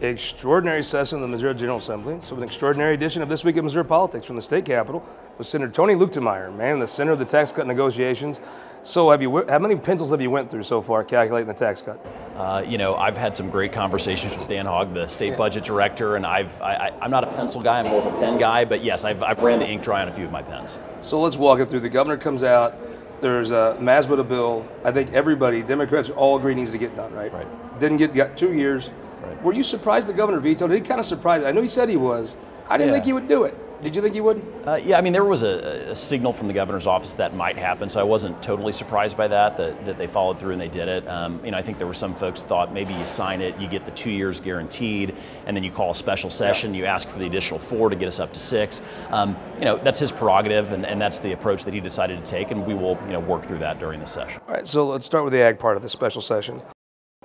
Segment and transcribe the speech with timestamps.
[0.00, 2.18] extraordinary session of the Missouri General Assembly.
[2.22, 5.06] So, an extraordinary edition of This Week in Missouri Politics from the state capitol
[5.36, 8.40] with Senator Tony Luetkemeyer, man in the center of the tax cut negotiations.
[8.82, 11.82] So, have you how many pencils have you went through so far calculating the tax
[11.82, 12.04] cut?
[12.36, 16.16] Uh, you know, I've had some great conversations with Dan Haug, the state budget director,
[16.16, 18.82] and I've I, am not a pencil guy, I'm more of a pen guy, but
[18.82, 20.78] yes, I've, I've ran the ink dry on a few of my pens.
[21.02, 21.80] So let's walk it through.
[21.80, 22.74] The governor comes out.
[23.20, 24.66] There's a MASBDA bill.
[24.82, 27.12] I think everybody, Democrats, all agree needs to get done.
[27.12, 27.30] Right.
[27.30, 27.78] Right.
[27.78, 28.88] Didn't get got two years.
[29.30, 29.42] Right.
[29.42, 30.74] Were you surprised the governor vetoed it?
[30.74, 31.44] He kind of surprised.
[31.44, 32.36] I know he said he was.
[32.68, 32.94] I didn't Yeah.
[32.94, 33.56] think he would do it.
[33.82, 34.42] Did you think he would?
[34.66, 37.56] Uh, yeah, I mean, there was a, a signal from the governor's office that might
[37.56, 40.68] happen, so I wasn't totally surprised by that, that, that they followed through and they
[40.68, 41.08] did it.
[41.08, 43.66] Um, you know, I think there were some folks thought maybe you sign it, you
[43.68, 45.14] get the two years guaranteed,
[45.46, 48.06] and then you call a special session, you ask for the additional four to get
[48.06, 48.82] us up to six.
[49.08, 52.30] Um, you know, that's his prerogative, and, and that's the approach that he decided to
[52.30, 54.42] take, and we will, you know, work through that during the session.
[54.46, 56.60] All right, so let's start with the ag part of the special session.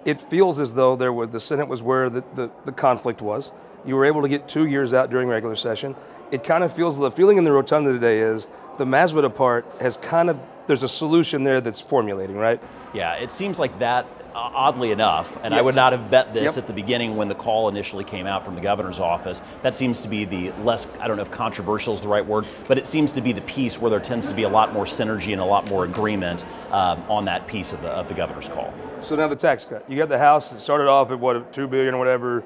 [0.05, 3.51] It feels as though there was the Senate was where the, the, the conflict was.
[3.85, 5.95] You were able to get two years out during regular session.
[6.31, 8.47] It kind of feels the feeling in the rotunda today is
[8.77, 12.59] the MASBDA part has kind of there's a solution there that's formulating, right?
[12.93, 16.63] Yeah, it seems like that, oddly enough, and I would not have bet this Yep.
[16.63, 19.41] at the beginning when the call initially came out from the governor's office.
[19.61, 22.45] That seems to be the less, I don't know if controversial is the right word,
[22.67, 24.85] but it seems to be the piece where there tends to be a lot more
[24.85, 28.49] synergy and a lot more agreement um, on that piece of the, of the governor's
[28.49, 28.73] call.
[28.99, 29.89] So now the tax cut.
[29.89, 32.43] You got the House that started off at what two billion or whatever.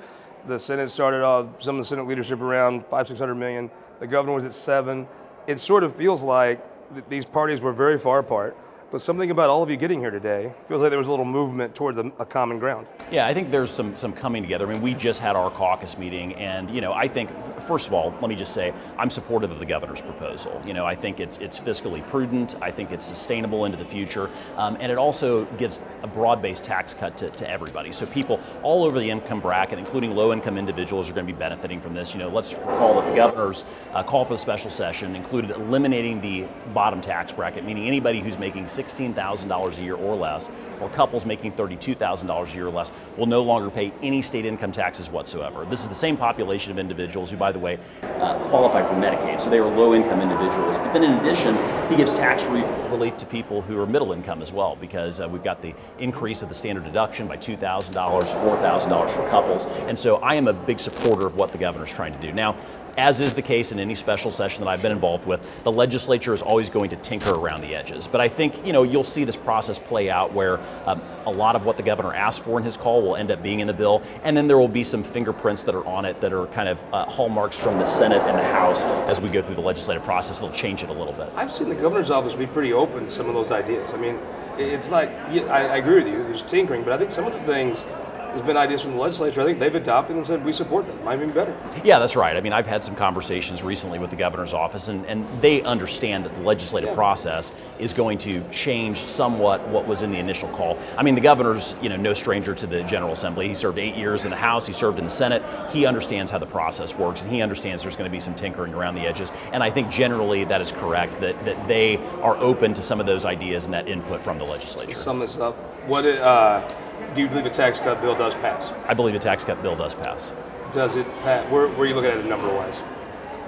[0.48, 3.70] The Senate started off some of the Senate leadership around five six hundred million.
[4.00, 5.08] The governor was at seven.
[5.48, 6.64] It sort of feels like
[7.10, 8.56] these parties were very far apart.
[8.92, 11.26] But something about all of you getting here today feels like there was a little
[11.26, 12.88] movement towards a, a common ground.
[13.12, 14.68] Yeah, I think there's some some coming together.
[14.68, 17.94] I mean, we just had our caucus meeting, and you know, I think first of
[17.94, 20.62] all, let me just say I'm supportive of the governor's proposal.
[20.64, 22.56] You know, I think it's it's fiscally prudent.
[22.62, 26.94] I think it's sustainable into the future, um, and it also gives a broad-based tax
[26.94, 27.92] cut to, to everybody.
[27.92, 31.82] So people all over the income bracket, including low-income individuals, are going to be benefiting
[31.82, 32.14] from this.
[32.14, 36.22] You know, let's recall that the governor's uh, call for the special session included eliminating
[36.22, 36.46] the
[36.76, 41.54] bottom tax bracket, meaning anybody who's making $16,000 a year or less, or couples making
[41.54, 45.66] $32,000 a year or less, will no longer pay any state income taxes whatsoever.
[45.66, 49.42] This is the same population of individuals who, by the way, uh, qualify for Medicaid,
[49.42, 50.78] so they were low income individuals.
[50.78, 51.58] But then in addition,
[51.90, 55.28] he gives tax re- relief to people who are middle income as well, because uh,
[55.28, 59.66] we've got the increase of the standard deduction by $2,000, $4,000 for couples.
[59.88, 62.32] And so I am a big supporter of what the governor's trying to do.
[62.32, 62.56] Now,
[62.98, 66.34] as is the case in any special session that I've been involved with, the legislature
[66.34, 68.08] is always going to tinker around the edges.
[68.08, 71.56] But I think you know you'll see this process play out where um, a lot
[71.56, 73.74] of what the governor asked for in his call will end up being in the
[73.74, 76.70] bill, and then there will be some fingerprints that are on it that are kind
[76.70, 80.04] of uh, hallmarks from the Senate and the House as we go through the legislative
[80.04, 80.38] process.
[80.42, 81.30] It'll change it a little bit.
[81.36, 83.94] I've seen the governor's office be pretty open to some of those ideas.
[83.94, 84.20] I mean,
[84.58, 86.24] it's like I, I agree with you.
[86.24, 87.86] There's tinkering, but I think some of the things
[88.30, 89.42] there's been ideas from the legislature.
[89.42, 91.04] I think they've adopted and said we support them.
[91.04, 91.56] Might be better.
[91.84, 92.36] Yeah, that's right.
[92.36, 96.26] I mean, I've had some conversations recently with the governor's office, and, and they understand
[96.26, 96.96] that the legislative Yeah.
[96.96, 100.78] process is going to change somewhat what was in the initial call.
[100.98, 103.48] I mean, the governor's, you know, no stranger to the General Assembly.
[103.48, 105.44] He served eight years in the House, he served in the Senate.
[105.72, 108.74] He understands how the process works, and he understands there's going to be some tinkering
[108.74, 109.32] around the edges.
[109.54, 113.06] And I think generally that is correct, that, that they are open to some of
[113.06, 114.94] those ideas and that input from the legislature.
[114.96, 115.56] Sum this up.
[115.88, 116.68] What it, uh,
[117.16, 118.72] do you believe a tax cut bill does pass?
[118.88, 120.34] I believe a tax cut bill does pass.
[120.72, 121.50] Does it pass?
[121.52, 122.80] Where, where are you looking at it number wise?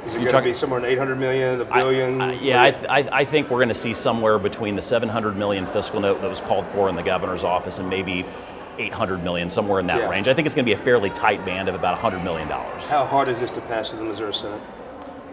[0.06, 2.20] Is it going to be somewhere in 800 million, a billion?
[2.22, 5.38] I- yeah, I, th- I, I think we're going to see somewhere between the 700
[5.38, 8.26] million fiscal note that was called for in the governor's office and maybe
[8.80, 10.10] 800 million, somewhere in that Yeah.
[10.10, 10.28] range.
[10.28, 12.88] I think it's going to be a fairly tight band of about 100 million dollars.
[12.90, 14.62] How hard is this to pass through the Missouri Senate?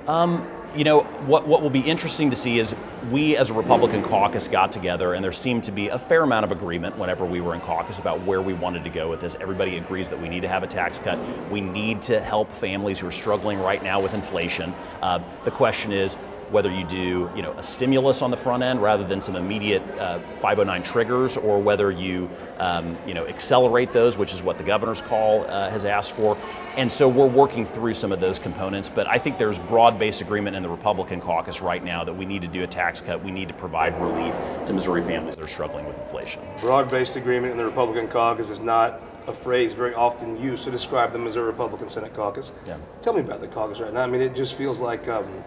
[0.07, 0.47] Um,
[0.79, 2.73] You know, what, what will be interesting to see is
[3.11, 6.45] we as a Republican caucus got together and there seemed to be a fair amount
[6.45, 9.37] of agreement whenever we were in caucus about where we wanted to go with this.
[9.41, 11.19] Everybody agrees that we need to have a tax cut.
[11.51, 14.73] We need to help families who are struggling right now with inflation.
[15.03, 16.17] Uh, the question is,
[16.51, 19.83] whether you do you know a stimulus on the front end rather than some immediate
[19.99, 22.29] uh, 509 triggers, or whether you
[22.59, 26.37] um, you know accelerate those, which is what the governor's call uh, has asked for.
[26.77, 28.89] And so we're working through some of those components.
[28.89, 32.43] But I think there's broad-based agreement in the Republican caucus right now that we need
[32.43, 33.23] to do a tax cut.
[33.23, 34.35] We need to provide relief
[34.67, 36.43] to Missouri families that are struggling with inflation.
[36.61, 41.13] Broad-based agreement in the Republican caucus is not a phrase very often used to describe
[41.13, 42.51] the Missouri Republican Senate caucus.
[42.67, 42.79] Yeah.
[43.03, 44.03] Tell me about the caucus right now.
[44.03, 45.45] I mean, it just feels like um,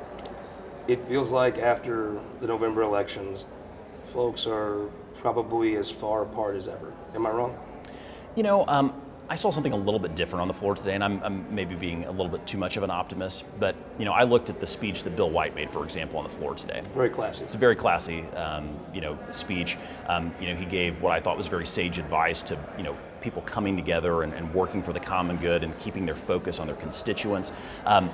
[0.91, 3.45] it feels like after the November elections,
[4.03, 6.91] folks are probably as far apart as ever.
[7.15, 7.57] Am I wrong?
[8.35, 8.93] You know, um,
[9.29, 11.75] I saw something a little bit different on the floor today, and I'm, I'm, maybe
[11.75, 13.45] being a little bit too much of an optimist.
[13.57, 16.25] But you know, I looked at the speech that Bill White made, for example, on
[16.25, 16.81] the floor today.
[16.93, 17.45] Very classy.
[17.45, 19.77] It's a very classy, um, you know, speech.
[20.09, 22.97] Um, you know, he gave what I thought was very sage advice to you know
[23.21, 26.67] people coming together and, and working for the common good and keeping their focus on
[26.67, 27.53] their constituents.
[27.85, 28.09] Um,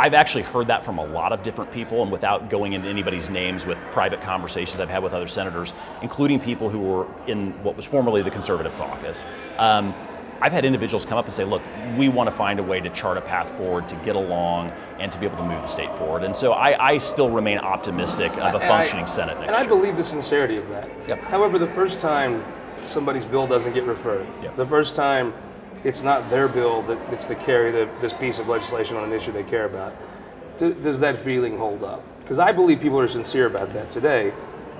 [0.00, 3.28] I've actually heard that from a lot of different people, and without going into anybody's
[3.28, 7.76] names, with private conversations I've had with other senators, including people who were in what
[7.76, 9.26] was formerly the Conservative Caucus.
[9.58, 9.94] Um,
[10.40, 11.60] I've had individuals come up and say, look,
[11.98, 15.12] we want to find a way to chart a path forward to get along and
[15.12, 16.24] to be able to move the state forward.
[16.24, 19.48] And so I, I still remain optimistic of a functioning I, Senate next year.
[19.48, 19.68] And I year.
[19.68, 20.88] believe the sincerity of that.
[21.06, 21.20] Yep.
[21.24, 22.42] However, the first time
[22.84, 24.56] somebody's bill doesn't get referred, Yep.
[24.56, 25.34] the first time
[25.84, 29.12] it's not their bill that gets to carry the, this piece of legislation on an
[29.12, 29.94] issue they care about,
[30.58, 32.02] d- does that feeling hold up?
[32.20, 34.32] Because I believe people are sincere about that today.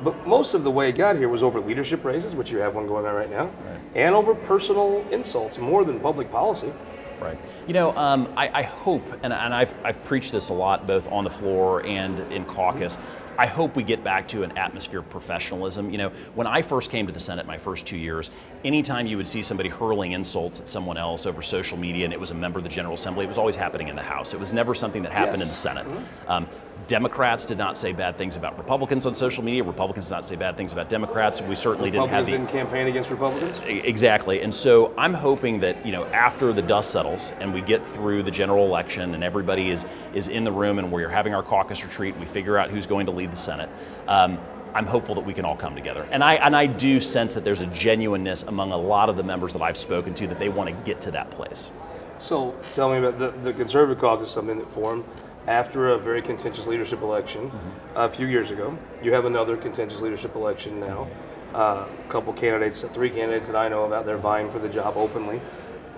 [0.03, 2.75] But most of the way it got here was over leadership races, which you have
[2.75, 3.51] one going on right now,
[3.95, 6.73] and over personal insults more than public policy.
[7.21, 7.39] Right.
[7.67, 11.07] You know, um, I, I hope, and, and I've, I've preached this a lot both
[11.13, 12.97] on the floor and in caucus.
[13.39, 15.91] I hope we get back to an atmosphere of professionalism.
[15.91, 18.31] You know, when I first came to the Senate my first two years,
[18.65, 22.21] anytime you would see somebody hurling insults at someone else over social media and it
[22.21, 24.35] was a member of the General Assembly, it was always happening in the House.
[24.35, 25.43] It was never something that happened Yes.
[25.43, 25.87] in the Senate.
[26.29, 26.47] Um,
[26.91, 29.63] Democrats did not say bad things about Republicans on social media.
[29.63, 31.41] Republicans did not say bad things about Democrats.
[31.41, 33.61] We certainly didn't have Republicans the didn't campaign against Republicans.
[33.65, 34.43] Exactly.
[34.43, 38.25] And so I'm hoping that, you know, after the dust settles and we get through
[38.25, 41.85] the general election and everybody is, is in the room and we're having our caucus
[41.85, 43.71] retreat and we figure out who's going to lead the Senate,
[44.09, 44.37] um,
[44.75, 46.09] I'm hopeful that we can all come together.
[46.11, 49.23] And I, and I do sense that there's a genuineness among a lot of the
[49.23, 51.71] members that I've spoken to that they want to get to that place.
[52.19, 55.05] So tell me about the, the Conservative Caucus, something that formed
[55.51, 57.51] after a very contentious leadership election
[57.97, 58.79] a few years ago.
[59.03, 61.09] You have another contentious leadership election now.
[61.53, 64.97] Uh, a couple candidates, three candidates that I know about, they're vying for the job
[64.97, 65.41] openly.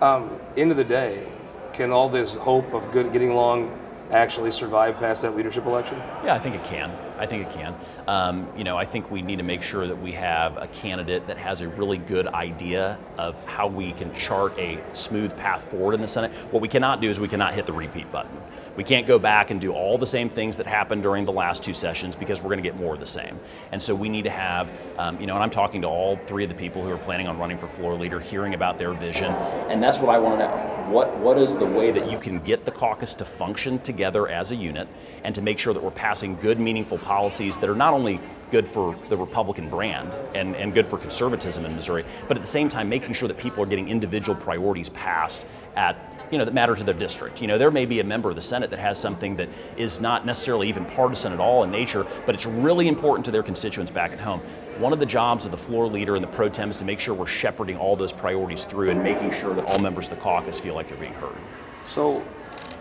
[0.01, 1.29] Um, end of the day,
[1.75, 3.79] can all this hope of good, getting along
[4.11, 5.99] actually survive past that leadership election?
[6.25, 6.91] Yeah, I think it can.
[7.23, 7.77] I think it can.
[8.09, 11.29] Um, you know, I think we need to make sure that we have a candidate
[11.29, 15.95] that has a really good idea of how we can chart a smooth path forward
[15.95, 16.33] in the Senate.
[16.51, 18.37] What we cannot do is we cannot hit the repeat button.
[18.77, 21.63] We can't go back and do all the same things that happened during the last
[21.63, 23.39] two sessions because we're going to get more of the same.
[23.71, 26.43] And so we need to have, um, you know, and I'm talking to all three
[26.43, 29.33] of the people who are planning on running for floor leader, hearing about their vision.
[29.71, 30.73] And that's what I want to know.
[30.91, 34.53] What, what is the way that you can get the caucus to function together as
[34.53, 34.89] a unit
[35.23, 38.19] and to make sure that we're passing good, meaningful policies that are not only
[38.51, 42.49] good for the Republican brand and, and good for conservatism in Missouri, but at the
[42.59, 45.95] same time making sure that people are getting individual priorities passed at
[46.31, 47.43] you know that matter to their district.
[47.43, 50.01] You know, there may be a member of the Senate that has something that is
[50.01, 53.93] not necessarily even partisan at all in nature, but it's really important to their constituents
[53.93, 54.41] back at home.
[54.79, 56.99] One of the jobs of the floor leader and the pro tem is to make
[56.99, 60.23] sure we're shepherding all those priorities through and making sure that all members of the
[60.23, 61.37] caucus feel like they're being heard.
[61.85, 62.25] So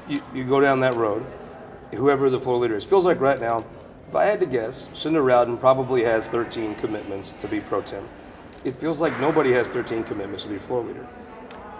[0.08, 1.26] you, you go down that road,
[1.94, 2.86] whoever the floor leader is.
[2.86, 3.66] Feels like right now,
[4.12, 8.10] if I had to guess, Senator Rowden probably has 13 commitments to be pro tem.
[8.66, 11.08] It feels like nobody has 13 commitments to be floor leader.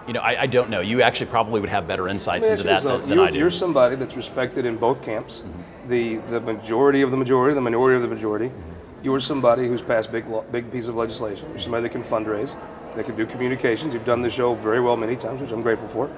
[0.06, 0.80] You know, I, I don't know.
[0.80, 3.38] You actually probably would have better insights into that than, than I do.
[3.38, 5.88] you're somebody that's respected in both camps, mm-hmm.
[5.90, 8.46] the the majority of the majority, the minority of the majority.
[8.46, 9.04] Mm-hmm.
[9.04, 11.50] You are somebody who's passed big big piece of legislation.
[11.50, 12.56] You're somebody that can fundraise,
[12.96, 13.92] that can do communications.
[13.92, 16.10] You've done the show very well many times, which I'm grateful for.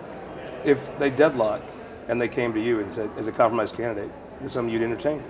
[0.65, 1.61] If they deadlock
[2.07, 4.13] and they came to you and said, as a compromise candidate,
[4.45, 5.25] is something you'd entertain?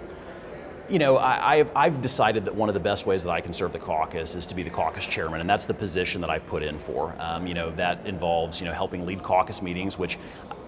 [0.88, 3.54] You know, I, I've, I've decided that one of the best ways that I can
[3.54, 6.46] serve the caucus is to be the caucus chairman, and that's the position that I've
[6.46, 7.14] put in for.
[7.18, 10.18] Um, you know, that involves you know helping lead caucus meetings, which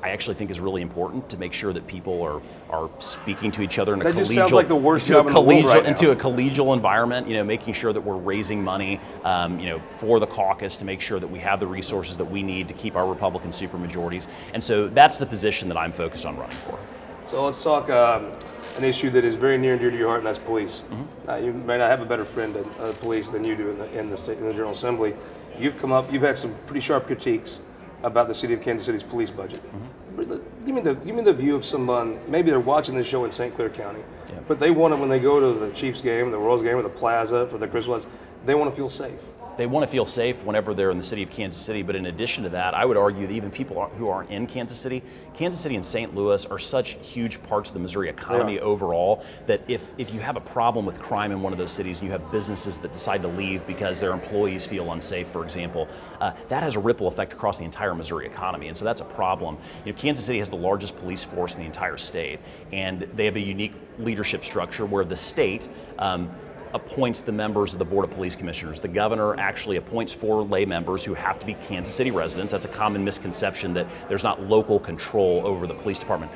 [0.03, 3.63] I actually think is really important to make sure that people are are speaking to
[3.63, 5.41] each other in a collegial just sounds like the worst into a job in the
[5.41, 7.29] world collegial right into a collegial environment.
[7.29, 10.87] You know, making sure that we're raising money, um, you know, for the caucus to
[10.87, 14.29] make sure that we have the resources that we need to keep our Republican supermajorities,
[14.55, 16.79] and so that's the position that I'm focused on running for.
[17.27, 18.33] So let's talk um,
[18.77, 20.83] an issue that is very near and dear to your heart, and that's police.
[20.91, 21.31] Mm-hmm.
[21.31, 23.79] Uh, you may not have a better friend in uh, police than you do in
[23.79, 25.15] the, in the state in the General Assembly.
[25.59, 27.61] You've come up, you've had some pretty sharp critiques
[28.03, 29.61] about the city of Kansas City's police budget.
[29.65, 30.65] Mm-hmm.
[30.65, 32.19] Give me the give me the view of someone.
[32.27, 33.55] Maybe they're watching this show in St.
[33.55, 34.01] Clair County,
[34.49, 36.83] but they want to when they go to the Chiefs game, the Royals game, or
[36.83, 38.07] the Plaza for the Christmas.
[38.47, 39.21] They want to feel safe.
[39.57, 41.83] They want to feel safe whenever they're in the city of Kansas City.
[41.83, 44.79] But in addition to that, I would argue that even people who aren't in Kansas
[44.79, 45.03] City,
[45.35, 46.15] Kansas City and St.
[46.15, 48.61] Louis are such huge parts of the Missouri economy Yeah.
[48.61, 51.99] overall that if, if you have a problem with crime in one of those cities
[52.01, 55.89] and you have businesses that decide to leave because their employees feel unsafe, for example,
[56.21, 58.69] uh, that has a ripple effect across the entire Missouri economy.
[58.69, 59.57] And so that's a problem.
[59.85, 62.41] You know, Kansas City has the largest police force in the entire state,
[62.73, 66.31] and they have a unique leadership structure where the state um,
[66.77, 68.79] appoints the members of the Board of Police Commissioners.
[68.79, 72.53] The governor actually appoints four lay members who have to be Kansas City residents.
[72.53, 76.31] That's a common misconception that there's not local control over the police department.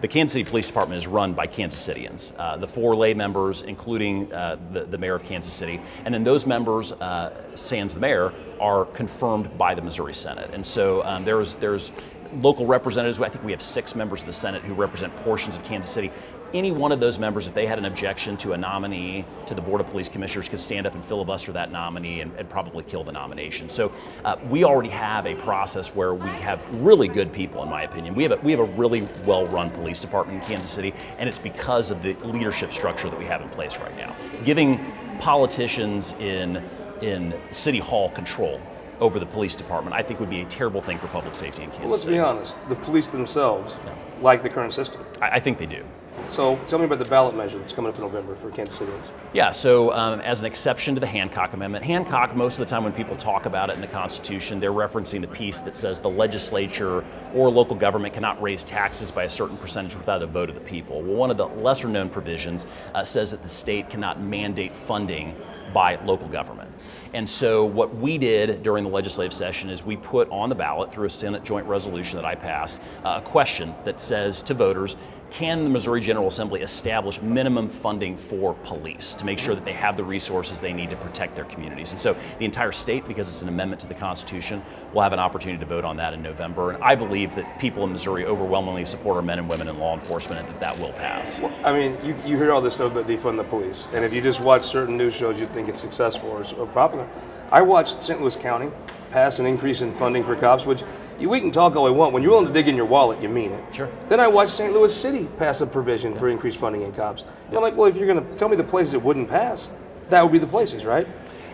[0.00, 3.60] The Kansas City Police Department is run by Kansas Cityans, uh, the four lay members,
[3.60, 5.78] including uh, the, the, mayor of Kansas City.
[6.06, 10.50] And then those members, uh, sans the mayor, are confirmed by the Missouri Senate.
[10.54, 11.92] And so um, there's, there's
[12.40, 13.20] local representatives.
[13.20, 16.10] I think we have six members of the Senate who represent portions of Kansas City
[16.54, 19.60] any one of those members, if they had an objection to a nominee to the
[19.60, 23.04] Board of Police Commissioners, could stand up and filibuster that nominee and, and probably kill
[23.04, 23.68] the nomination.
[23.68, 23.92] So
[24.24, 28.14] uh, we already have a process where we have really good people, in my opinion.
[28.14, 31.38] We have a, we have a really well-run police department in Kansas City, and it's
[31.38, 34.16] because of the leadership structure that we have in place right now.
[34.44, 36.62] Giving politicians in
[37.02, 38.60] in City Hall control
[39.00, 41.70] over the police department, I think would be a terrible thing for public safety in
[41.70, 42.16] Kansas well, let's City.
[42.16, 43.94] be honest, the police themselves yeah.
[44.20, 45.04] like the current system.
[45.20, 45.84] I, I think they do.
[46.28, 49.08] So tell me about the ballot measure that's coming up in November for Kansas Cityans.
[49.32, 52.84] Yeah, so um, as an exception to the Hancock Amendment, Hancock, most of the time
[52.84, 56.10] when people talk about it in the Constitution, they're referencing the piece that says the
[56.10, 60.54] legislature or local government cannot raise taxes by a certain percentage without a vote of
[60.54, 61.02] the people.
[61.02, 65.34] Well, one of the lesser known provisions uh, says that the state cannot mandate funding
[65.72, 66.70] by local government.
[67.12, 70.92] And so, what we did during the legislative session is we put on the ballot
[70.92, 74.96] through a Senate joint resolution that I passed uh, a question that says to voters,
[75.30, 79.72] can the Missouri General Assembly establish minimum funding for police to make sure that they
[79.72, 81.92] have the resources they need to protect their communities?
[81.92, 85.18] And so the entire state, because it's an amendment to the Constitution, will have an
[85.18, 86.72] opportunity to vote on that in November.
[86.72, 89.94] And I believe that people in Missouri overwhelmingly support our men and women in law
[89.94, 91.38] enforcement and that that will pass.
[91.38, 93.88] Well, I mean, you, you hear all this stuff about defund the police.
[93.92, 97.08] And if you just watch certain news shows, you'd think it's successful or, or popular.
[97.52, 98.20] I watched St.
[98.20, 98.70] Louis County
[99.10, 100.82] pass an increase in funding for cops, which
[101.28, 102.12] we can talk all we want.
[102.12, 103.74] When you're willing to dig in your wallet, you mean it.
[103.74, 103.90] Sure.
[104.08, 104.72] Then I watched St.
[104.72, 107.24] Louis City pass a provision for increased funding in cops.
[107.48, 109.68] And I'm like, well, if you're going to tell me the places it wouldn't pass,
[110.08, 111.06] that would be the places, right?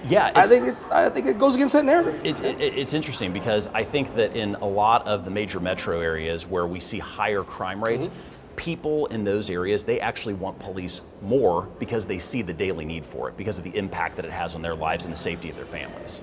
[0.08, 2.20] Yeah, I think it, I think it goes against that narrative.
[2.22, 6.00] It's it, it's interesting because I think that in a lot of the major metro
[6.00, 8.08] areas where we see higher crime rates.
[8.08, 12.84] Mm-hmm people in those areas, they actually want police more because they see the daily
[12.84, 15.18] need for it, because of the impact that it has on their lives and the
[15.18, 16.22] safety of their families.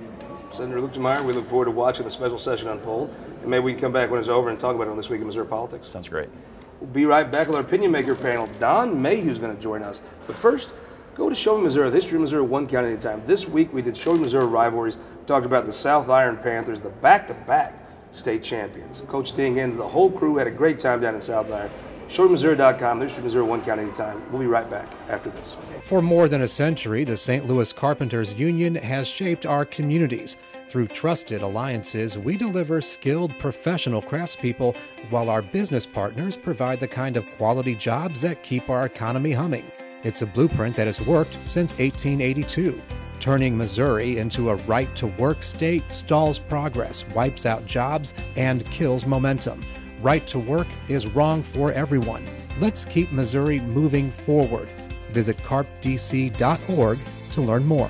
[0.51, 3.13] Senator Luetkemeyer, we look forward to watching the special session unfold.
[3.41, 5.09] And maybe we can come back when it's over and talk about it on This
[5.09, 5.87] Week in Missouri Politics.
[5.87, 6.29] Sounds great.
[6.79, 8.47] We'll be right back with our opinion maker panel.
[8.59, 9.99] Don Mayhew is going to join us.
[10.27, 10.69] But first,
[11.15, 13.23] go to Show Me Missouri, the history of Missouri one county at a time.
[13.25, 14.97] This week we did Show Me Missouri rivalries.
[14.97, 17.79] We talked about the South Iron Panthers, the back-to-back
[18.11, 19.01] state champions.
[19.07, 21.71] Coach Ding Hens, the whole crew had a great time down in South Iron.
[22.13, 24.21] ShowMeMissouri.com, the history of Missouri one county at a time.
[24.31, 25.55] We'll be right back after this.
[25.81, 27.47] For more than a century, the St.
[27.47, 30.37] Louis Carpenters Union has shaped our communities.
[30.69, 34.75] Through trusted alliances, we deliver skilled professional craftspeople
[35.09, 39.65] while our business partners provide the kind of quality jobs that keep our economy humming.
[40.03, 42.79] It's a blueprint that has worked since 1882.
[43.19, 49.07] Turning Missouri into a right to work state stalls progress, wipes out jobs, and kills
[49.07, 49.65] momentum.
[50.03, 52.27] Right to work is wrong for everyone.
[52.59, 54.67] Let's keep Missouri moving forward.
[55.11, 56.99] Visit carpdc.org
[57.31, 57.89] to learn more.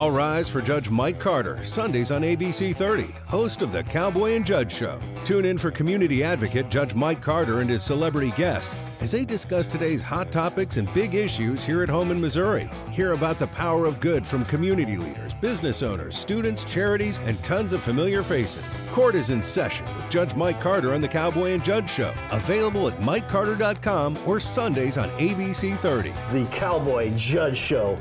[0.00, 4.44] All rise for Judge Mike Carter, Sundays on ABC 30, host of the Cowboy and
[4.44, 4.98] Judge Show.
[5.24, 9.66] Tune in for community advocate Judge Mike Carter and his celebrity guests as they discuss
[9.66, 12.70] today's hot topics and big issues here at home in Missouri.
[12.92, 17.72] Hear about the power of good from community leaders, business owners, students, charities, and tons
[17.72, 18.62] of familiar faces.
[18.92, 22.86] Court is in session with Judge Mike Carter on the Cowboy and Judge Show, available
[22.86, 26.10] at MikeCarter.com or Sundays on ABC 30.
[26.30, 27.98] The Cowboy Judge Show.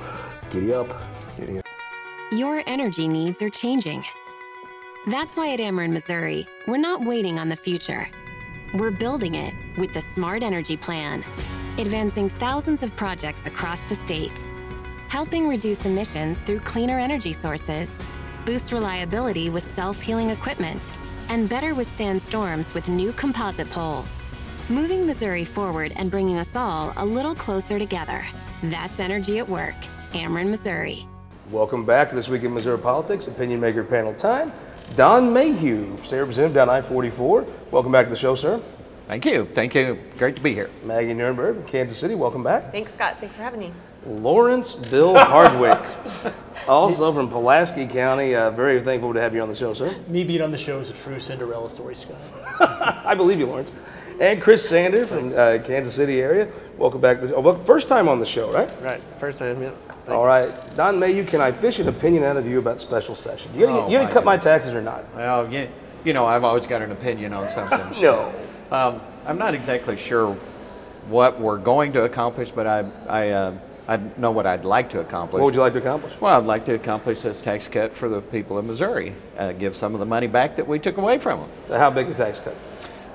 [0.51, 0.93] Giddy up.
[1.36, 1.65] Giddy up.
[2.31, 4.03] Your energy needs are changing.
[5.08, 8.08] That's why at Ameren, Missouri, we're not waiting on the future.
[8.73, 11.25] We're building it with the Smart Energy Plan,
[11.77, 14.45] advancing thousands of projects across the state,
[15.09, 17.91] helping reduce emissions through cleaner energy sources,
[18.45, 20.93] boost reliability with self-healing equipment,
[21.27, 24.09] and better withstand storms with new composite poles.
[24.69, 28.23] Moving Missouri forward and bringing us all a little closer together.
[28.63, 29.75] That's energy at work.
[30.13, 31.05] Ameren, Missouri.
[31.49, 34.53] Welcome back to This Week in Missouri Politics, Opinion Maker Panel Time.
[34.95, 37.50] Don Mayhew, State Representative down I-44.
[37.71, 38.62] Welcome back to the show, sir.
[39.05, 39.48] Thank you.
[39.53, 39.98] Thank you.
[40.17, 40.69] Great to be here.
[40.83, 42.13] Maggie Nurrenbern from Kansas City.
[42.13, 42.74] Welcome back.
[42.74, 43.15] Thanks, Scott.
[43.21, 43.71] Thanks for having me.
[44.05, 45.79] Lawrence Bill Hardwick,
[46.67, 48.36] also from Pulaski County.
[48.36, 49.95] Uh, very thankful to have you on the show, sir.
[50.07, 52.17] Me being on the show is a true Cinderella story, Scott.
[53.05, 53.71] I believe you, Lawrence.
[54.19, 56.51] And Chris Sander from uh, Kansas City area.
[56.81, 57.21] Welcome back.
[57.21, 58.67] To, oh, well, first time on the show, right?
[58.81, 59.00] Right.
[59.17, 59.69] First time, yeah.
[59.88, 60.51] Thank All right.
[60.75, 63.53] Don Mayhew, can I fish an opinion out of you about special session?
[63.53, 65.05] You gonna, oh, you gonna cut my taxes or not?
[65.15, 65.69] Well, you,
[66.03, 67.79] you know, I've always got an opinion on something.
[68.01, 68.33] no.
[68.71, 70.35] Um, I'm not exactly sure
[71.07, 73.57] what we're going to accomplish, but I, I uh,
[73.88, 75.39] I know what I'd like to accomplish.
[75.39, 76.19] What would you like to accomplish?
[76.19, 79.75] Well, I'd like to accomplish this tax cut for the people of Missouri, uh, give
[79.75, 81.50] some of the money back that we took away from them.
[81.67, 82.55] So how big a tax cut?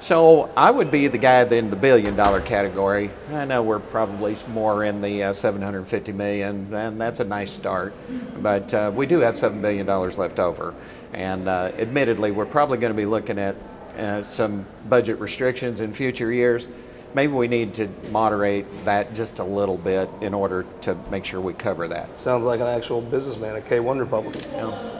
[0.07, 3.11] So I would be the guy in the billion dollar category.
[3.33, 7.93] I know we're probably more in the uh, 750 million, and that's a nice start.
[8.41, 10.77] But uh, we do have seven billion dollars left over,
[11.13, 13.57] and uh, admittedly, we're probably going to be looking at
[13.99, 16.69] uh, some budget restrictions in future years.
[17.15, 21.41] Maybe we need to moderate that just a little bit in order to make sure
[21.41, 22.17] we cover that.
[22.21, 24.53] Sounds like an actual businessman, a K1 Republican.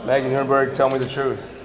[0.05, 1.56] Maggie Nurrenbern, tell me the truth.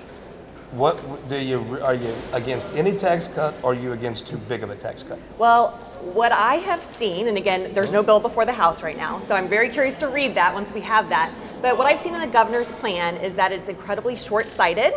[0.73, 4.63] What do you are you against any tax cut or are you against too big
[4.63, 5.19] of a tax cut?
[5.37, 5.73] Well,
[6.15, 9.35] what I have seen, and again, there's no bill before the House right now, so
[9.35, 11.31] I'm very curious to read that once we have that.
[11.61, 14.95] But what I've seen in the governor's plan is that it's incredibly short sighted.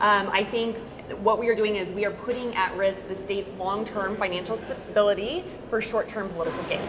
[0.00, 0.78] Um, I think
[1.20, 4.56] what we are doing is we are putting at risk the state's long term financial
[4.56, 6.80] stability for short term political gain.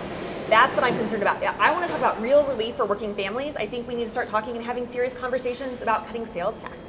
[0.48, 1.44] That's what I'm concerned about.
[1.44, 3.58] I want to talk about real relief for working families.
[3.58, 6.89] I think we need to start talking and having serious conversations about cutting sales taxes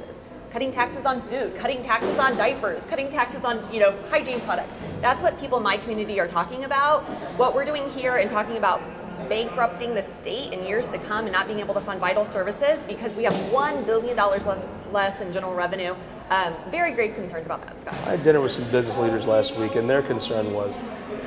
[0.51, 4.73] cutting taxes on food, cutting taxes on diapers, cutting taxes on you know hygiene products.
[5.01, 7.03] That's what people in my community are talking about.
[7.37, 8.81] What we're doing here and talking about
[9.29, 12.79] bankrupting the state in years to come and not being able to fund vital services
[12.87, 15.95] because we have $1 billion less, less in general revenue.
[16.29, 17.93] Um, very grave concerns about that, Scott.
[17.93, 20.75] I had dinner with some business leaders last week, and their concern was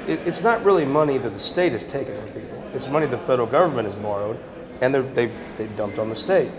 [0.06, 3.18] it, it's not really money that the state has taken from people, it's money the
[3.18, 4.38] federal government has borrowed,
[4.80, 6.50] and they've, they've dumped on the state.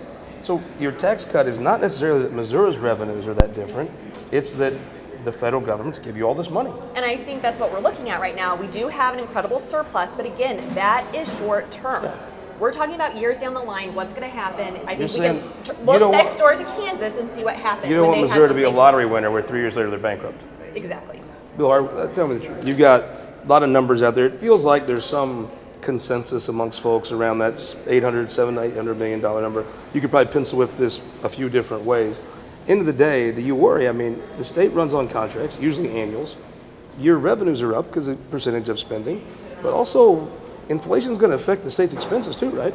[0.45, 3.89] So your tax cut is not necessarily that Missouri's revenues are that different,
[4.31, 4.73] it's that
[5.23, 6.71] the federal governments give you all this money.
[6.93, 8.55] And I think that's what we're looking at right now.
[8.55, 12.03] We do have an incredible surplus, but again, that is short term.
[12.03, 12.15] Yeah.
[12.59, 14.77] We're talking about years down the line, what's going to happen.
[14.85, 17.89] I think You're we can look next door to Kansas and see what happens.
[17.89, 20.39] You don't want Missouri to be a lottery winner where three years later they're bankrupt.
[20.75, 21.23] Exactly.
[21.57, 22.67] Bill, uh, tell me the truth.
[22.67, 24.27] You've got a lot of numbers out there.
[24.27, 25.49] It feels like there's some
[25.85, 29.65] consensus amongst folks around that 800, 700, 800 million dollar number.
[29.93, 32.19] You could probably pencil whip this a few different ways.
[32.67, 33.87] End of the day, do you worry?
[33.87, 36.35] I mean, the state runs on contracts, usually annuals.
[36.97, 39.25] Your revenues are up because of percentage of spending,
[39.61, 40.27] but also
[40.67, 42.73] inflation is going to affect the state's expenses too, right?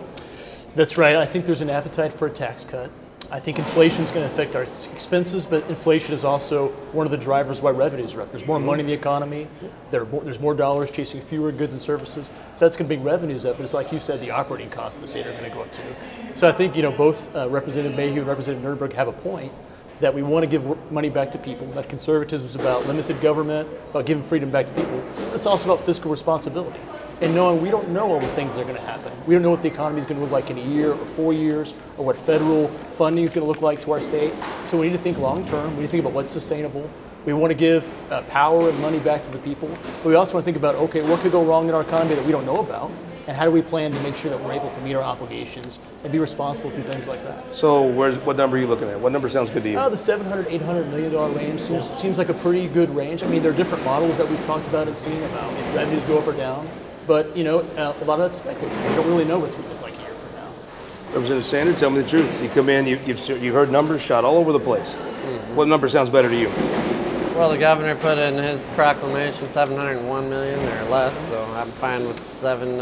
[0.76, 1.16] That's right.
[1.16, 2.90] I think there's an appetite for a tax cut.
[3.32, 7.12] I think inflation is going to affect our expenses, but inflation is also one of
[7.12, 8.32] the drivers why revenues are up.
[8.32, 9.46] There's more money in the economy.
[9.92, 12.32] There more, there's more dollars chasing fewer goods and services.
[12.54, 13.56] So that's going to bring revenues up.
[13.56, 15.62] But it's like you said, the operating costs of the state are going to go
[15.62, 15.94] up too.
[16.34, 19.52] So I think you know both uh, Representative Mayhew and Representative Nurrenbern have a point
[20.00, 21.66] that we want to give money back to people.
[21.68, 25.02] That conservatism is about limited government, about giving freedom back to people.
[25.34, 26.80] It's also about fiscal responsibility
[27.20, 29.12] and knowing we don't know all the things that are going to happen.
[29.26, 31.06] We don't know what the economy is going to look like in a year or
[31.06, 34.32] four years, or what federal funding is going to look like to our state.
[34.64, 35.70] So we need to think long term.
[35.76, 36.88] We need to think about what's sustainable.
[37.26, 39.68] We want to give uh, power and money back to the people,
[40.02, 42.14] but we also want to think about okay, what could go wrong in our economy
[42.14, 42.90] that we don't know about,
[43.30, 45.78] and how do we plan to make sure that we're able to meet our obligations
[46.02, 47.54] and be responsible through things like that.
[47.54, 48.98] So, where's what number are you looking at?
[48.98, 49.78] What number sounds good to you?
[49.78, 53.22] Uh, the 700, 800 million dollar range seems, seems like a pretty good range.
[53.22, 56.02] I mean, there are different models that we've talked about and seen about if revenues
[56.06, 56.68] go up or down.
[57.06, 58.76] But you know, uh, a lot of that's speculative.
[58.88, 60.50] We don't really know what's going to look like a year from now.
[61.14, 62.42] Representative Sanders, tell me the truth.
[62.42, 64.90] You come in, you, have you heard numbers shot all over the place.
[64.90, 65.54] Mm-hmm.
[65.54, 66.89] What number sounds better to you?
[67.40, 72.22] Well, the governor put in his proclamation 701 million or less, so I'm fine with
[72.22, 72.76] 70,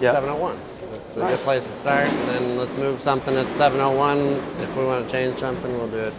[0.00, 0.14] yep.
[0.14, 0.56] 701.
[0.94, 1.36] It's a nice.
[1.36, 4.18] good place to start, and then let's move something at 701.
[4.62, 6.14] If we want to change something, we'll do it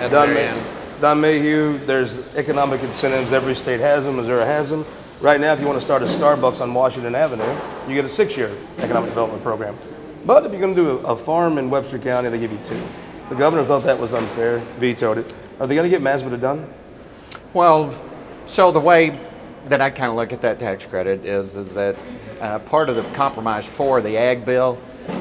[0.00, 0.66] at Don the May- end.
[1.02, 3.34] Don Mayhew, there's economic incentives.
[3.34, 4.16] Every state has them.
[4.16, 4.86] Missouri has them.
[5.20, 7.54] Right now, if you want to start a Starbucks on Washington Avenue,
[7.86, 9.76] you get a six-year economic development program.
[10.24, 12.82] But if you're going to do a, farm in Webster County, they give you two.
[13.28, 15.34] The governor thought that was unfair, vetoed it.
[15.62, 16.68] Are they going to get MASBDA done?
[17.54, 17.94] Well,
[18.46, 19.16] so the way
[19.66, 21.94] that I kind of look at that tax credit is, is that
[22.40, 24.76] uh, part of the compromise for the ag bill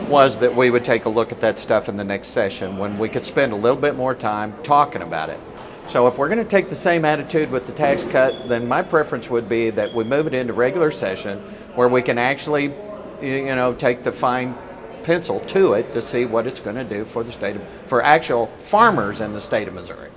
[0.09, 2.97] was that we would take a look at that stuff in the next session when
[2.97, 5.39] we could spend a little bit more time talking about it.
[5.87, 8.81] So if we're going to take the same attitude with the tax cut, then my
[8.81, 11.37] preference would be that we move it into regular session
[11.75, 12.73] where we can actually,
[13.21, 14.57] you know, take the fine
[15.03, 18.03] pencil to it to see what it's going to do for the state of, for
[18.03, 20.09] actual farmers in the state of Missouri.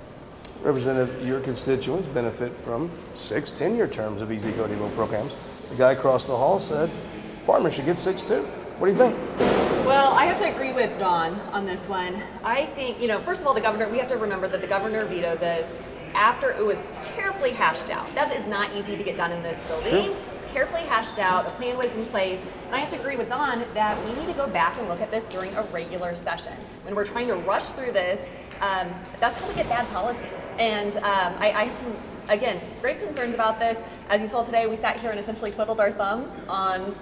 [0.65, 5.31] Representative, your constituents benefit from six, 10-year terms of Easy Go Devo programs.
[5.69, 6.89] The guy across the hall said
[7.45, 8.41] farmers should get six too.
[8.79, 9.15] What do you think?
[9.85, 12.19] Well, I have to agree with Don on this one.
[12.43, 14.65] I think, you know, first of all, the governor, we have to remember that the
[14.65, 15.71] governor vetoed this
[16.15, 16.79] after it was
[17.15, 18.11] carefully hashed out.
[18.15, 19.91] That is not easy to get done in this building.
[20.05, 20.15] Sure.
[20.15, 23.17] It was carefully hashed out, a plan was in place, and I have to agree
[23.17, 26.15] with Don that we need to go back and look at this during a regular
[26.15, 26.53] session.
[26.85, 28.19] When we're trying to rush through this,
[28.61, 30.27] um, that's how we get bad policy.
[30.57, 31.95] And um, I, I have some,
[32.29, 33.77] again, great concerns about this.
[34.09, 36.95] As you saw today, we sat here and essentially twiddled our thumbs on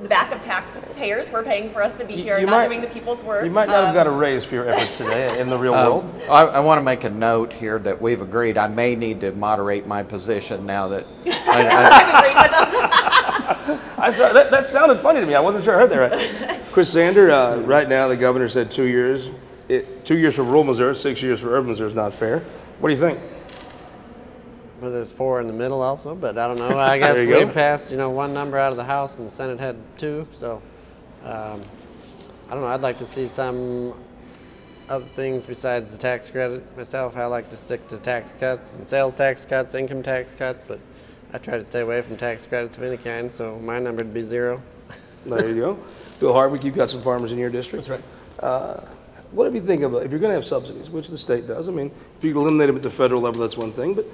[0.00, 2.52] the back of taxpayers who are paying for us to be You- here, you not
[2.52, 3.44] might- doing the people's work.
[3.44, 5.74] You might not have Um, got a raise for your efforts today in the real
[5.74, 6.04] Um, world.
[6.28, 8.58] I, I want to make a note here that we've agreed.
[8.58, 11.06] I may need to moderate my position now that.
[11.26, 12.48] I,
[13.98, 15.34] I saw, that, that sounded funny to me.
[15.36, 16.60] I wasn't sure I heard that right.
[16.72, 19.30] Chris Sander, uh, right now the governor said two years.
[19.68, 22.40] It, two years for rural Missouri, six years for urban Missouri is not fair.
[22.80, 23.18] What do you think?
[24.80, 26.76] But there's four in the middle also, but I don't know.
[26.78, 27.48] I guess There we go.
[27.52, 30.26] passed, you know, one number out of the House and the Senate had two.
[30.32, 30.60] So
[31.22, 31.60] um,
[32.48, 32.66] I don't know.
[32.66, 33.94] I'd like to see some
[34.88, 36.76] other things besides the tax credit.
[36.76, 40.64] Myself, I like to stick to tax cuts and sales tax cuts, income tax cuts,
[40.66, 40.80] but
[41.32, 43.32] I try to stay away from tax credits of any kind.
[43.32, 44.60] So my number would be zero.
[45.24, 45.78] There you go.
[46.18, 47.86] Bill Hardwick, you've got some farmers in your district.
[47.86, 48.44] That's right.
[48.44, 48.84] Uh,
[49.32, 51.46] what do you think of, it, if you're going to have subsidies, which the state
[51.46, 54.06] does, I mean, if you eliminate them at the federal level, that's one thing, but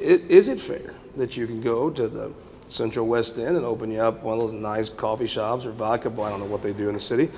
[0.00, 2.32] i- is it fair that you can go to the
[2.68, 6.08] central west end and open you up one of those nice coffee shops or vodka
[6.08, 7.30] bar, I don't know what they do in the city,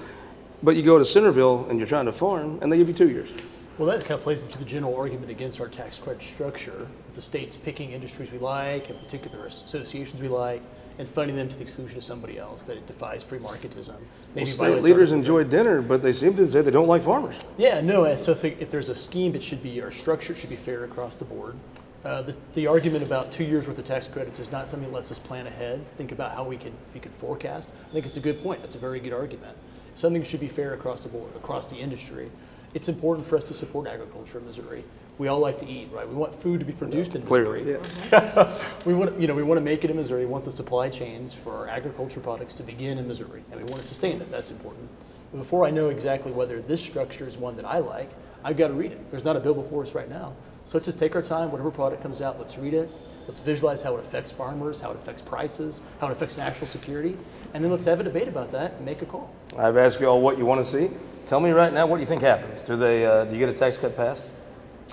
[0.63, 3.09] but you go to Centerville and you're trying to farm and they give you two
[3.11, 3.29] years?
[3.77, 7.15] Well, that kind of plays into the general argument against our tax credit structure, that
[7.17, 10.63] the state's picking industries we like, and particular associations we like,
[10.99, 13.89] and funding them to the exclusion of somebody else, that it defies free marketism.
[13.89, 13.99] Well,
[14.35, 17.37] maybe state leaders enjoy dinner, but they seem to say they don't like farmers.
[17.59, 20.51] Yeah, no, so if, if there's a scheme, it should be, or structure, it should
[20.51, 21.57] be fair across the board.
[22.05, 24.95] Uh, the, the argument about two years worth of tax credits is not something that
[24.95, 27.73] lets us plan ahead, think about how we could, we could forecast.
[27.89, 28.61] I think it's a good point.
[28.61, 29.57] That's a very good argument.
[29.95, 32.31] Something should be fair across the board, across the industry.
[32.75, 34.85] It's important for us to support agriculture in Missouri.
[35.17, 36.09] We all like to eat, right?
[36.09, 37.81] We want food to be produced in Clearly, Missouri.
[38.11, 38.61] yeah.
[38.85, 40.21] we want, you know, we want to make it in Missouri.
[40.27, 43.65] We want the supply chains for our agriculture products to begin in Missouri, and we
[43.67, 44.31] want to sustain it.
[44.31, 44.89] That's important.
[45.31, 48.11] But before I know exactly whether this structure is one that I like,
[48.43, 49.11] I've got to read it.
[49.11, 51.53] There's not a bill before us right now, so let's just take our time.
[51.53, 52.91] Whatever product comes out, let's read it.
[53.27, 57.17] Let's visualize how it affects farmers, how it affects prices, how it affects national security,
[57.55, 59.33] and then let's have a debate about that and make a call.
[59.57, 60.91] I've asked you all what you want to see.
[61.25, 62.61] Tell me right now, what do you think happens?
[62.61, 64.25] Do they, uh, do you get a tax cut passed?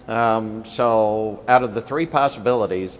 [0.07, 2.97] Um, so, out of the three possibilities,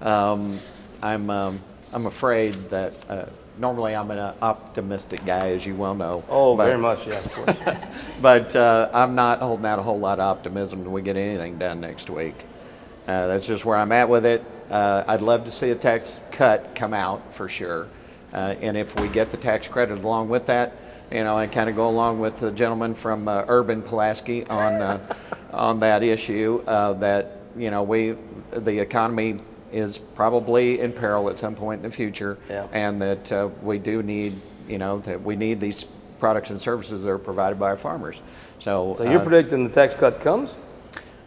[0.00, 0.58] um,
[1.02, 1.60] I'm um,
[1.92, 3.26] I'm afraid that uh,
[3.58, 6.24] normally I'm an optimistic guy, as you well know.
[6.28, 7.76] Oh, but- very much, yes, of course.
[8.22, 11.58] but uh, I'm not holding out a whole lot of optimism that we get anything
[11.58, 12.36] done next week.
[13.06, 14.44] Uh, that's just where I'm at with it.
[14.70, 17.88] Uh, I'd love to see a tax cut come out for sure,
[18.32, 20.76] uh, and if we get the tax credit along with that,
[21.10, 24.74] you know, I kind of go along with the gentleman from uh, Urban Pulaski on
[24.74, 25.14] uh,
[25.52, 28.16] on that issue uh, that you know we
[28.52, 29.40] the economy
[29.72, 32.66] is probably in peril at some point in the future, Yeah.
[32.72, 34.34] and that uh, we do need
[34.68, 35.84] you know that we need these
[36.18, 38.20] products and services that are provided by our farmers.
[38.58, 40.54] So, So you're uh, predicting the tax cut comes?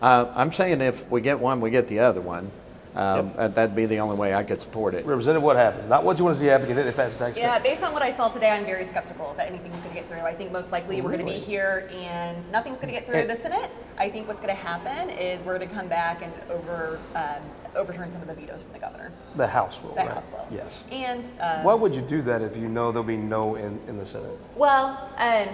[0.02, 2.52] uh, I'm saying if we get one, we get the other one.
[2.96, 5.06] Um, uh, That'd be the only way I could support it.
[5.06, 5.88] Representative, what happens?
[5.90, 7.92] Not what you want to see happen, if they pass the tax Yeah, based on
[7.92, 10.20] what I saw today, I'm very skeptical that anything's going to get through.
[10.20, 13.22] I think most likely we're going to be here and nothing's going to get through
[13.22, 13.26] Hey.
[13.26, 13.72] the Senate.
[13.98, 17.42] I think what's going to happen is we're going to come back and over um,
[17.76, 19.12] overturn some of the vetoes from the governor.
[19.36, 20.10] The House will, The right?
[20.10, 20.48] House will.
[20.52, 20.84] Yes.
[20.92, 23.98] And um, Why would you do that if you know there'll be no in, in
[23.98, 24.38] the Senate?
[24.56, 25.48] well, um,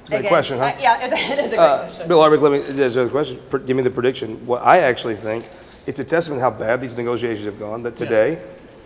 [0.00, 0.64] It's a great again, question, huh?
[0.64, 2.08] uh, yeah, it is a great Uh, question.
[2.08, 3.38] Bill Hardwick, let me, there's a question.
[3.66, 4.46] Give me the prediction.
[4.46, 5.44] What I actually think,
[5.86, 8.42] it's a testament how bad these negotiations have gone, that today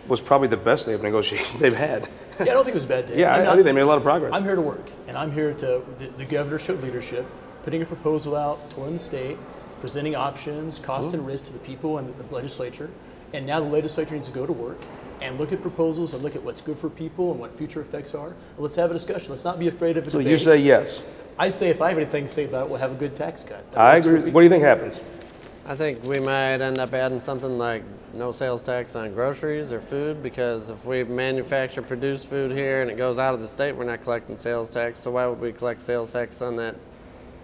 [0.07, 2.07] was probably the best day of negotiations they've had.
[2.39, 3.19] Yeah, I don't think it was a bad day.
[3.19, 4.33] Yeah, I- And I think they made a lot of progress.
[4.33, 5.81] I'm here to work, and I'm here to.
[5.99, 7.25] The, the governor showed leadership,
[7.63, 9.37] putting a proposal out, touring the state,
[9.79, 11.17] presenting options, cost Mm-hmm.
[11.19, 12.89] and risk to the people and the legislature.
[13.33, 14.79] And now the legislature needs to go to work
[15.21, 18.13] and look at proposals and look at what's good for people and what future effects
[18.15, 18.33] are.
[18.57, 19.29] Let's have a discussion.
[19.29, 20.31] Let's not be afraid of a So debate.
[20.31, 21.01] you say yes.
[21.37, 23.43] I say if I have anything to say about it, we'll have a good tax
[23.43, 23.71] cut.
[23.71, 24.31] That I agree.
[24.31, 24.99] What do you think happens?
[25.63, 27.83] I think we might end up adding something like
[28.15, 32.89] no sales tax on groceries or food because if we manufacture, produce food here and
[32.89, 34.99] it goes out of the state, we're not collecting sales tax.
[34.99, 36.75] So why would we collect sales tax on that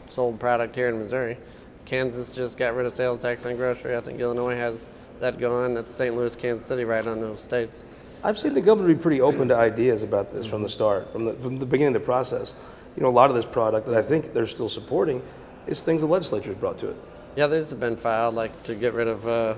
[0.07, 1.37] sold product here in Missouri?
[1.85, 3.95] Kansas just got rid of sales tax on grocery.
[3.95, 5.75] I think Illinois has that going.
[5.75, 6.15] That's St.
[6.15, 7.83] Louis, Kansas City, right on those states.
[8.23, 11.25] I've seen the governor be pretty open to ideas about this from the start, from
[11.25, 12.55] the, from the beginning of the process.
[12.95, 15.21] You know, a lot of this product that I think they're still supporting
[15.67, 16.97] is things the legislature has brought to it.
[17.37, 19.53] Yeah, these have been filed like to get rid of uh,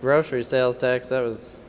[0.00, 1.10] grocery sales tax.
[1.10, 1.60] That was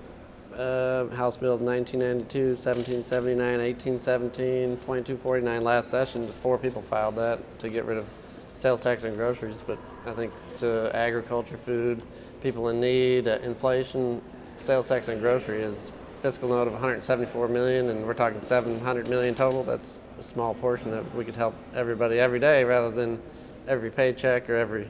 [0.55, 6.25] uh, House Bill 1992, 1779, 1817, .249 last session.
[6.25, 8.05] Four people filed that to get rid of
[8.53, 9.61] sales tax on groceries.
[9.61, 12.01] But I think to agriculture, food,
[12.41, 14.21] people in need, uh, inflation,
[14.57, 19.35] sales tax on grocery is fiscal note of 174 million, and we're talking 700 million
[19.35, 19.63] total.
[19.63, 21.13] That's a small portion of it.
[21.13, 23.21] We could help everybody every day rather than
[23.69, 24.87] every paycheck or every,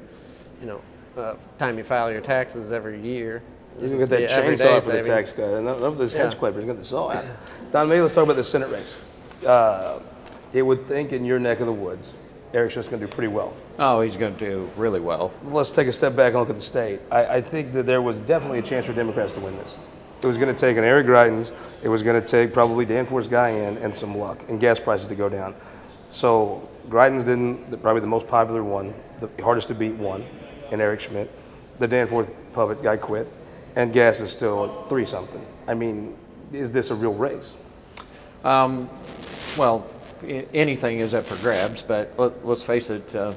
[0.62, 0.82] you know,
[1.18, 3.42] uh, time you file your taxes every year.
[3.80, 5.54] He's gonna get that chainsaw for the tax cut.
[5.54, 7.26] And of this hedge clipper, he's got the saw out.
[7.72, 8.96] Don, maybe let's talk about the Senate race.
[9.46, 10.00] Uh,
[10.54, 12.14] it would think in your neck of the woods,
[12.54, 13.54] Eric Schmitt's going to do pretty well.
[13.78, 15.32] Oh, he's going to do really well.
[15.46, 17.00] Let's take a step back and look at the state.
[17.12, 19.76] I, I think that there was definitely a chance for Democrats to win this.
[20.24, 21.52] It was going to take an Eric Greitens.
[21.84, 25.16] It was going to take probably Danforth's Guyan and some luck and gas prices to
[25.16, 25.56] go down.
[26.10, 30.26] So Greitens didn't, probably the most popular one, the hardest to beat one,
[30.72, 31.32] and Eric Schmitt.
[31.80, 33.28] The Danforth puppet guy quit,
[33.76, 35.46] and gas is still at three something.
[35.68, 36.16] I mean,
[36.52, 37.54] is this a real race?
[38.44, 38.90] Um,
[39.58, 39.88] well,
[40.54, 43.16] anything is up for grabs, but let, us face it.
[43.16, 43.34] Uh,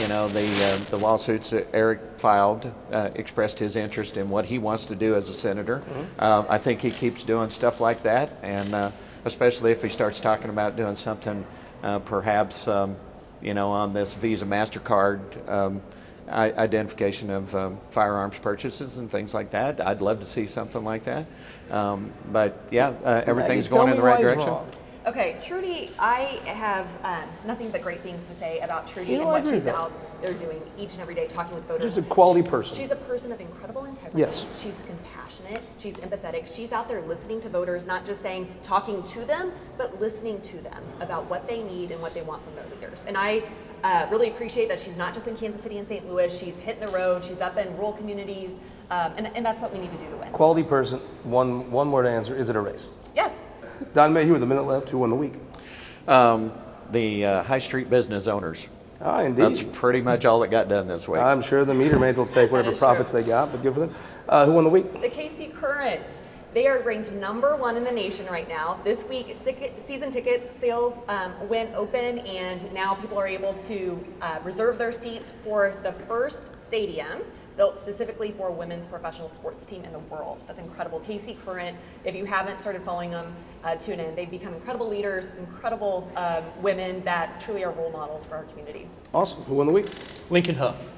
[0.00, 4.44] you know, the uh, the lawsuits that Eric filed uh, expressed his interest in what
[4.44, 5.78] he wants to do as a senator.
[5.78, 6.52] Mm-hmm.
[6.52, 8.90] I think he keeps doing stuff like that, and uh,
[9.24, 11.46] especially if he starts talking about doing something,
[11.82, 12.96] uh, perhaps, um,
[13.40, 15.48] you know, on this Visa Mastercard.
[15.48, 15.80] Um,
[16.28, 19.80] identification of um, firearms purchases and things like that.
[19.80, 21.26] I'd love to see something like that.
[21.70, 24.48] Um, but yeah, uh, everything's going in the right direction.
[24.48, 24.70] Wrong.
[25.06, 29.32] Okay, Trudy, I have um, nothing but great things to say about Trudy you know,
[29.32, 31.90] and what she's out there doing each and every day, talking with voters.
[31.90, 32.76] She's a quality person.
[32.76, 34.18] She's a person of incredible integrity.
[34.18, 34.44] Yes.
[34.56, 35.62] She's compassionate.
[35.78, 36.52] She's empathetic.
[36.52, 40.56] She's out there listening to voters, not just saying talking to them, but listening to
[40.58, 43.04] them about what they need and what they want from their leaders.
[43.06, 43.44] And I
[43.86, 46.08] uh, really appreciate that she's not just in Kansas City and St.
[46.08, 46.36] Louis.
[46.36, 47.24] She's hitting the road.
[47.24, 48.50] She's up in rural communities,
[48.90, 50.32] um, and, and that's what we need to do to win.
[50.32, 50.98] Quality person.
[51.22, 52.36] One one word answer.
[52.36, 52.86] Is it a race?
[53.14, 53.38] Yes.
[53.94, 54.88] Don Mayhew with a minute left.
[54.88, 55.34] Who won the week?
[56.08, 56.52] Um,
[56.90, 58.68] the uh, High Street business owners.
[59.00, 59.42] Ah, indeed.
[59.42, 61.20] That's pretty much all that got done this week.
[61.20, 63.20] I'm sure the meter maids will take whatever profits true.
[63.20, 63.94] they got, but good for them.
[64.28, 64.90] Uh, who won the week?
[65.00, 66.20] The KC Current.
[66.56, 68.80] They are ranked number one in the nation right now.
[68.82, 69.36] This week,
[69.84, 74.90] season ticket sales um, went open, and now people are able to uh, reserve their
[74.90, 77.20] seats for the first stadium
[77.58, 80.38] built specifically for a women's professional sports team in the world.
[80.46, 81.00] That's incredible.
[81.00, 84.14] KC Current, if you haven't started following them, uh, tune in.
[84.14, 88.88] They've become incredible leaders, incredible um, women that truly are role models for our community.
[89.12, 89.42] Awesome.
[89.42, 89.88] Who won the week?
[90.30, 90.94] Lincoln Hough.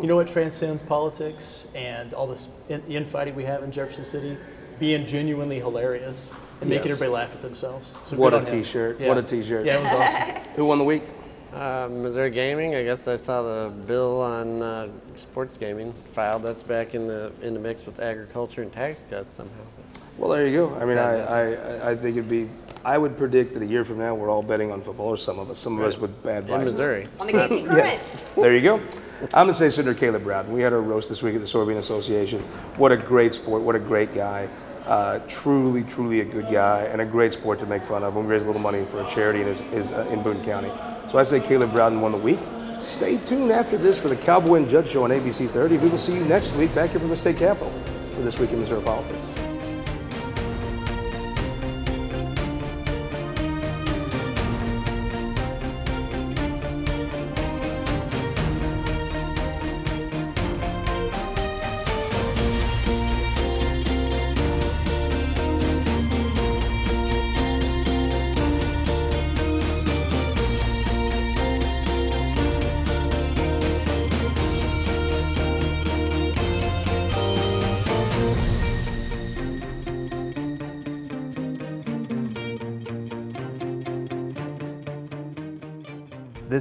[0.00, 4.36] You know what transcends politics and all this in- infighting we have in Jefferson City?
[4.78, 6.78] Being genuinely hilarious and yes.
[6.78, 7.96] making everybody laugh at themselves.
[8.04, 9.00] So what a t-shirt.
[9.00, 9.08] Yeah.
[9.08, 9.66] What a t-shirt.
[9.66, 10.52] Yeah, it was awesome.
[10.56, 11.04] Who won the week?
[11.52, 12.74] Uh, Missouri Gaming.
[12.74, 16.42] I guess I saw the bill on uh, sports gaming filed.
[16.42, 19.54] That's back in the in the mix with agriculture and tax cuts somehow.
[20.18, 20.74] Well, there you go.
[20.76, 22.48] I mean, I, I, I think it'd be.
[22.84, 25.38] I would predict that a year from now we're all betting on football, or some
[25.38, 27.08] of us, some of us with bad In Missouri.
[27.18, 27.86] On the KC Current.
[27.86, 28.10] yes.
[28.36, 28.76] There you go.
[29.22, 30.52] I'm gonna say Senator Caleb Rowden.
[30.52, 32.40] We had our roast this week at the Soybean Association.
[32.76, 33.62] What a great sport.
[33.62, 34.48] What a great guy.
[34.86, 38.16] Uh, truly, truly a good guy and a great sport to make fun of.
[38.16, 40.70] And raise a little money for a charity in, his, his uh, in Boone County.
[41.10, 42.38] So I say Caleb Rowden won the week.
[42.80, 45.78] Stay tuned after this for the Cowboy and Judge Show on ABC 30.
[45.78, 47.72] We will see you next week back here from the state capitol
[48.14, 49.43] for This Week in Missouri Politics.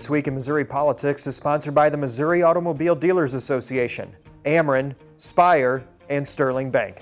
[0.03, 4.13] This Week in Missouri Politics is sponsored by the Missouri Automobile Dealers Association,
[4.43, 7.01] Ameren, Spire, and Sterling Bank.